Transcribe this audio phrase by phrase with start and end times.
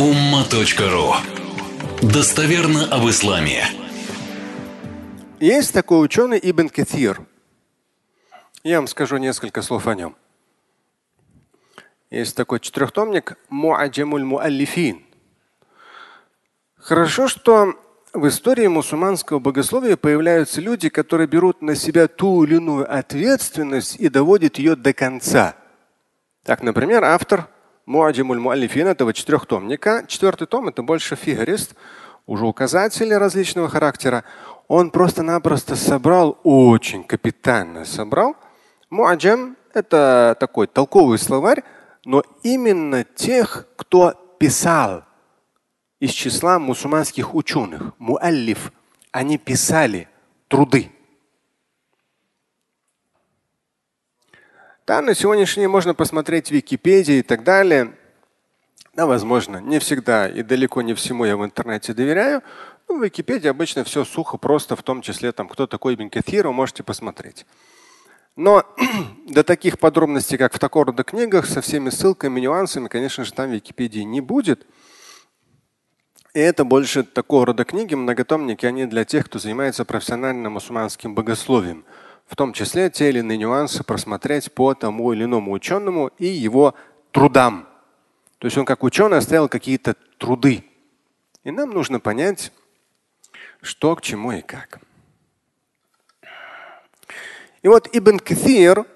[0.00, 1.12] umma.ru
[2.00, 3.64] Достоверно об исламе.
[5.40, 7.20] Есть такой ученый Ибн Катир.
[8.64, 10.16] Я вам скажу несколько слов о нем.
[12.10, 15.04] Есть такой четырехтомник Муаджамуль Муаллифин.
[16.78, 17.74] Хорошо, что
[18.14, 24.08] в истории мусульманского богословия появляются люди, которые берут на себя ту или иную ответственность и
[24.08, 25.56] доводят ее до конца.
[26.42, 27.50] Так, например, автор
[27.90, 30.04] Муаджимуль Муалифин этого четырехтомника.
[30.06, 31.74] Четвертый том это больше фигурист,
[32.24, 34.22] уже указатели различного характера.
[34.68, 38.36] Он просто-напросто собрал, очень капитально собрал.
[38.90, 41.64] Муаджам это такой толковый словарь,
[42.04, 45.02] но именно тех, кто писал
[45.98, 48.70] из числа мусульманских ученых, муаллиф,
[49.10, 50.06] они писали
[50.46, 50.92] труды.
[54.90, 57.92] Да, на сегодняшний день можно посмотреть в Википедии и так далее.
[58.92, 62.42] Да, возможно, не всегда и далеко не всему я в интернете доверяю.
[62.88, 66.48] Но в Википедии обычно все сухо, просто, в том числе там, кто такой Ибн Каthир,
[66.48, 67.46] вы можете посмотреть.
[68.34, 68.64] Но
[69.28, 73.50] до таких подробностей, как в такого рода книгах, со всеми ссылками, нюансами, конечно же, там
[73.50, 74.66] в Википедии не будет.
[76.34, 81.84] И это больше такого рода книги, многотомники, они для тех, кто занимается профессиональным мусульманским богословием.
[82.30, 86.76] В том числе те или иные нюансы просмотреть по тому или иному ученому и его
[87.10, 87.66] трудам.
[88.38, 90.64] То есть он как ученый оставил какие-то труды.
[91.42, 92.52] И нам нужно понять,
[93.60, 94.78] что к чему и как.
[97.62, 98.86] И вот Ибн Каthир,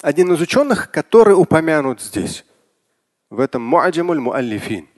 [0.00, 2.44] один из ученых, который упомянут здесь,
[3.30, 4.88] в этом Муаджамуль Муаллифин.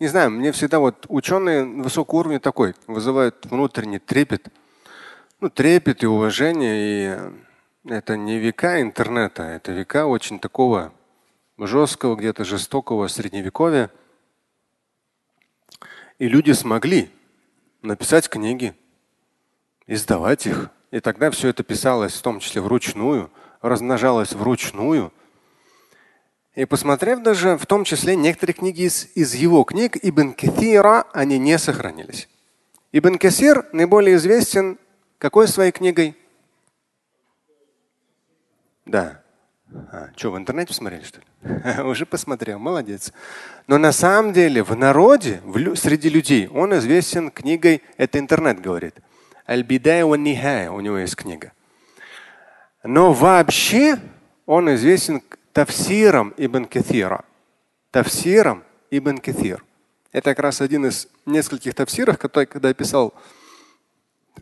[0.00, 4.48] Не знаю, мне всегда вот ученые высокого уровня такой вызывают внутренний трепет.
[5.40, 7.34] Ну, трепет и уважение.
[7.84, 10.94] И это не века интернета, это века очень такого
[11.58, 13.90] жесткого, где-то жестокого средневековья.
[16.18, 17.10] И люди смогли
[17.82, 18.74] написать книги,
[19.86, 20.70] издавать их.
[20.92, 23.30] И тогда все это писалось в том числе вручную,
[23.60, 25.12] размножалось вручную.
[26.54, 31.38] И посмотрев даже в том числе некоторые книги из, из его книг Ибн Каthира, они
[31.38, 32.28] не сохранились.
[32.92, 34.78] Ибн Касир наиболее известен
[35.18, 36.16] какой своей книгой?
[38.84, 39.22] Да.
[39.92, 41.82] А, что, в интернете посмотрели, что ли?
[41.84, 43.12] Уже посмотрел, молодец.
[43.68, 48.96] Но на самом деле в народе, в, среди людей, он известен книгой, это интернет говорит.
[49.48, 51.52] Аль-Бидая у него есть книга.
[52.82, 54.00] Но вообще
[54.46, 55.22] он известен
[55.52, 57.24] Тавсиром Ибн Каthира.
[57.90, 59.64] Тавсиром Ибн Каthир.
[60.12, 63.14] Это как раз один из нескольких тавсиров, который, когда я писал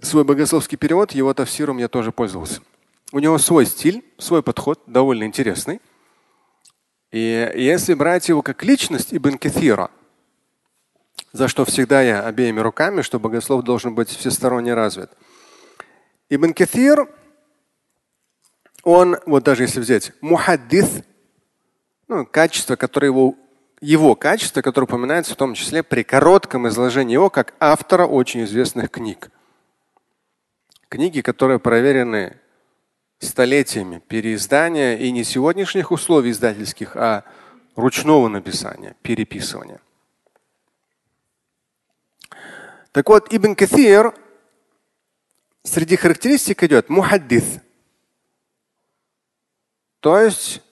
[0.02, 2.60] свой богословский перевод, его тавсиром я тоже пользовался.
[3.12, 5.80] У него свой стиль, свой подход, довольно интересный.
[7.10, 9.90] И если брать его как личность Ибн Каthира,
[11.32, 15.10] за что всегда я обеими руками, что богослов должен быть всесторонне развит.
[16.28, 17.08] Ибн Каthир
[18.88, 21.02] он, вот даже если взять мухаддис,
[22.08, 23.34] ну, качество, которое его,
[23.82, 28.90] его качество, которое упоминается в том числе при коротком изложении его как автора очень известных
[28.90, 29.30] книг.
[30.88, 32.38] Книги, которые проверены
[33.18, 37.24] столетиями переиздания и не сегодняшних условий издательских, а
[37.76, 39.82] ручного написания, переписывания.
[42.92, 44.14] Так вот, Ибн Каthир
[45.62, 47.44] среди характеристик идет мухаддис–
[50.00, 50.62] то есть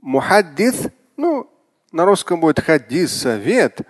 [0.00, 1.50] мухаддис, ну,
[1.92, 3.80] на русском будет хадис, совет,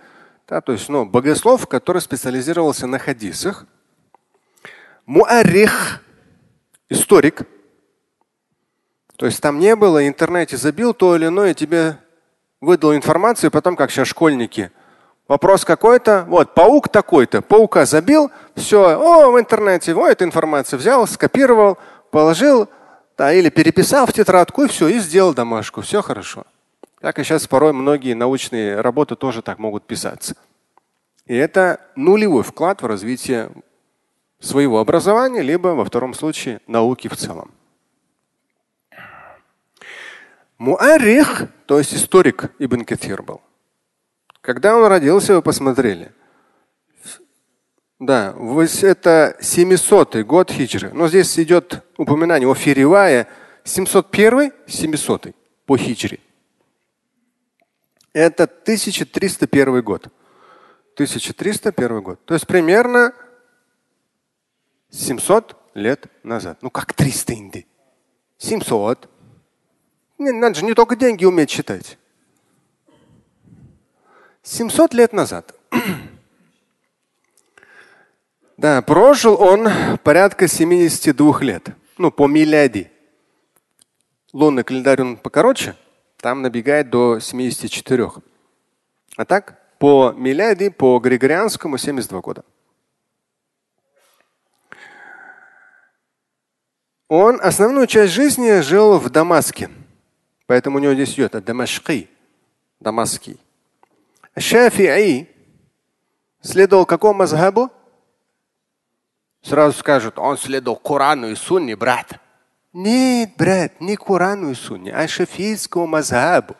[0.47, 3.65] да, то есть ну, богослов, который специализировался на хадисах.
[5.05, 6.01] Муарих,
[6.89, 7.43] историк.
[9.17, 11.97] То есть там не было, интернете забил то или иное, тебе
[12.59, 14.71] выдал информацию, потом, как сейчас школьники,
[15.27, 21.07] вопрос какой-то, вот, паук такой-то, паука забил, все, о, в интернете, вот эта информация взял,
[21.07, 21.77] скопировал,
[22.11, 22.67] положил,
[23.17, 25.81] да, или переписал в тетрадку и все, и сделал домашку.
[25.81, 26.45] Все хорошо.
[26.99, 30.35] Так и сейчас порой многие научные работы тоже так могут писаться.
[31.25, 33.51] И это нулевой вклад в развитие
[34.39, 37.51] своего образования, либо во втором случае науки в целом.
[40.57, 43.41] Муарих, то есть историк Ибн Катир был.
[44.41, 46.11] Когда он родился, вы посмотрели–
[47.99, 48.35] да,
[48.83, 50.91] это 700 год хиджры.
[50.93, 53.27] Но здесь идет упоминание о Фиривае
[53.63, 55.27] 701 700
[55.65, 56.19] по хиджре.
[58.11, 60.07] Это 1301 год.
[60.95, 62.25] 1301 год.
[62.25, 63.13] То есть примерно
[64.89, 66.59] 700 лет назад.
[66.61, 67.67] Ну как 300 инди?
[68.37, 69.09] 700.
[70.17, 71.97] Не, надо же не только деньги уметь считать.
[74.43, 75.55] 700 лет назад.
[78.57, 79.67] да, прожил он
[80.03, 81.69] порядка 72 лет.
[81.97, 82.91] Ну, по миляди.
[84.31, 85.75] Лунный календарь он покороче,
[86.17, 88.11] там набегает до 74.
[89.17, 92.43] А так, по миляди, по григорианскому 72 года.
[97.07, 99.69] Он основную часть жизни жил в Дамаске.
[100.47, 102.09] Поэтому у него здесь идет Дамашки,
[102.79, 103.39] Дамасский.
[104.35, 105.27] Шафи'i
[106.41, 107.71] следовал какому мазхабу?
[109.45, 112.19] Сразу скажут, он следовал Корану и Сунне, брат.
[112.73, 116.55] Нет, брат, не Корану и Сунне, а шафийскому мазхабу.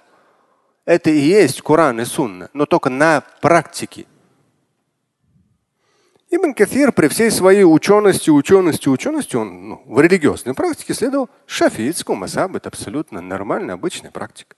[0.85, 4.05] Это и есть Коран и Сунна, но только на практике.
[6.29, 12.19] Ибн Кафир при всей своей учености, учености, учености, он ну, в религиозной практике следовал шафиитскому
[12.19, 12.57] масабу.
[12.57, 14.55] Это абсолютно нормальная, обычная практика.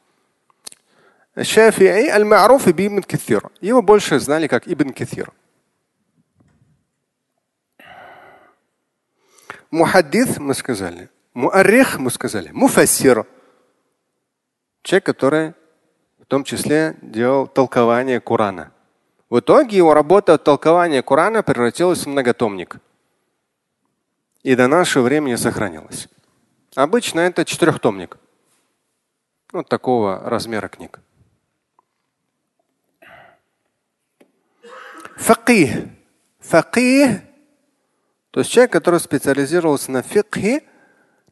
[1.35, 3.49] Шафи'i аль-Ма'руф ибн Кафир.
[3.61, 5.31] Его больше знали как Ибн Кафир.
[9.71, 11.09] Мухаддис мы сказали.
[11.33, 12.49] Муаррих мы сказали.
[12.51, 13.25] Муфассир.
[14.81, 15.53] Человек, который
[16.19, 18.71] в том числе делал толкование Корана.
[19.29, 22.77] В итоге его работа толкования Корана превратилась в многотомник.
[24.43, 26.07] И до нашего времени сохранилась.
[26.75, 28.17] Обычно это четырехтомник.
[29.51, 30.99] Вот такого размера книг.
[35.17, 35.87] Факих.
[36.39, 37.21] Факих,
[38.31, 40.63] то есть человек, который специализировался на фикхе,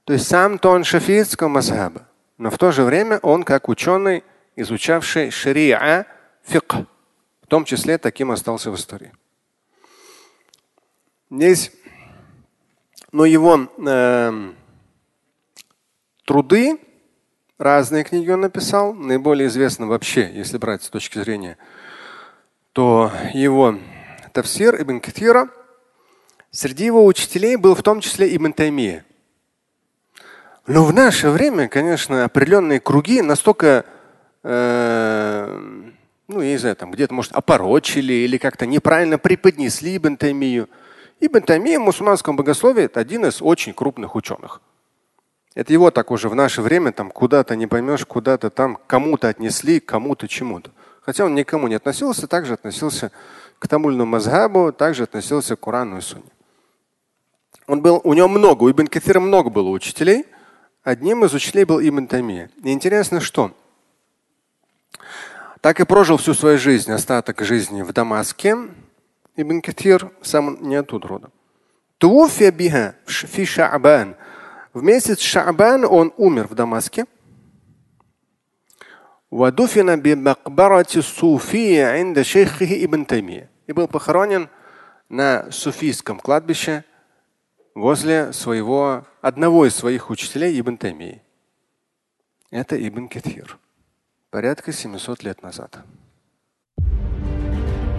[0.03, 2.07] то есть сам-то он шафийского масхаба,
[2.37, 4.23] но в то же время он как ученый,
[4.55, 6.05] изучавший шариа,
[6.43, 6.75] фикх.
[7.41, 9.11] В том числе таким остался в истории.
[11.29, 11.71] Здесь,
[13.11, 14.53] но ну, его э,
[16.25, 16.79] труды,
[17.57, 18.93] разные книги он написал.
[18.93, 21.57] Наиболее известно вообще, если брать с точки зрения,
[22.73, 23.77] то его
[24.33, 25.49] Тавсир Ибн Катира,
[26.55, 29.05] среди его учителей был в том числе Ибн Таймия.
[30.67, 33.85] Но в наше время, конечно, определенные круги настолько
[34.43, 35.91] э,
[36.27, 40.69] ну, я не знаю, там где-то, может, опорочили или как-то неправильно преподнесли Ибн Таймию.
[41.19, 44.61] Ибн Таймия в мусульманском богословии– это один из очень крупных ученых.
[45.53, 49.79] Это его так уже в наше время там куда-то не поймешь, куда-то там кому-то отнесли,
[49.79, 50.71] кому-то чему-то.
[51.01, 53.11] Хотя он никому не относился, также относился
[53.59, 56.34] к тамульному мазхабу, также относился к Корану и Сунне.
[57.67, 60.25] Он был, у него много, у Ибн Кафира много было учителей.
[60.83, 62.51] Одним из учителей был Ибн Тамия.
[62.63, 63.51] И интересно, что
[65.61, 68.55] так и прожил всю свою жизнь, остаток жизни в Дамаске.
[69.35, 71.31] Ибн Катир сам не оттуда родом.
[71.97, 74.15] Туфия биха фи ша'бан.
[74.73, 77.05] В месяц Ша'бан он умер в Дамаске.
[79.31, 83.49] Вадуфина би макбарати суфия инда шейхи Ибн Тамия.
[83.65, 84.49] И был похоронен
[85.09, 86.83] на суфийском кладбище–
[87.75, 91.21] возле своего, одного из своих учителей Ибн Таймии.
[92.49, 93.59] Это Ибн Кетхир
[94.35, 95.77] порядка 700 лет назад.